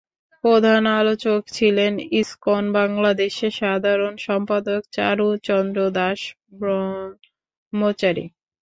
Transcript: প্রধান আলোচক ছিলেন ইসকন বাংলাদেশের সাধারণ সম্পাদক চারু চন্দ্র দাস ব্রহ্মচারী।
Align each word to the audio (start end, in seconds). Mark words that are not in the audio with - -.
প্রধান 0.43 0.83
আলোচক 0.99 1.41
ছিলেন 1.49 1.91
ইসকন 2.19 2.63
বাংলাদেশের 2.77 3.53
সাধারণ 3.61 4.13
সম্পাদক 4.27 4.81
চারু 4.95 5.27
চন্দ্র 5.47 5.79
দাস 5.97 6.19
ব্রহ্মচারী। 6.59 8.25